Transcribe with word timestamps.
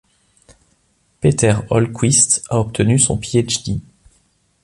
Peter 1.19 1.69
Holquist 1.69 2.43
a 2.49 2.59
obtenu 2.59 2.97
son 2.97 3.19
Ph.D. 3.19 3.81